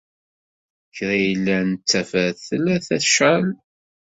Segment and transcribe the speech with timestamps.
[0.95, 3.47] Kra yellan d tafat tella tecɛel.